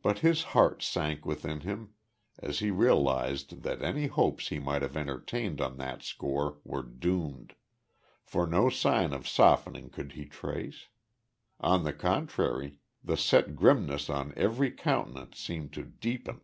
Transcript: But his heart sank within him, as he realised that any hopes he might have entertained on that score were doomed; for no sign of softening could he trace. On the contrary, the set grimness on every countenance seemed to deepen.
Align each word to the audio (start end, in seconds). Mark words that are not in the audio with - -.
But 0.00 0.20
his 0.20 0.44
heart 0.56 0.82
sank 0.82 1.26
within 1.26 1.60
him, 1.60 1.92
as 2.38 2.60
he 2.60 2.70
realised 2.70 3.62
that 3.64 3.82
any 3.82 4.06
hopes 4.06 4.48
he 4.48 4.58
might 4.58 4.80
have 4.80 4.96
entertained 4.96 5.60
on 5.60 5.76
that 5.76 6.02
score 6.02 6.58
were 6.64 6.82
doomed; 6.82 7.54
for 8.24 8.46
no 8.46 8.70
sign 8.70 9.12
of 9.12 9.28
softening 9.28 9.90
could 9.90 10.12
he 10.12 10.24
trace. 10.24 10.88
On 11.60 11.84
the 11.84 11.92
contrary, 11.92 12.78
the 13.04 13.18
set 13.18 13.54
grimness 13.54 14.08
on 14.08 14.32
every 14.38 14.70
countenance 14.70 15.38
seemed 15.38 15.74
to 15.74 15.82
deepen. 15.84 16.40